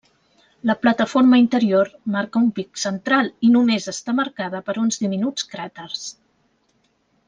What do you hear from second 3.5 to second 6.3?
només està marcada per uns diminuts cràters.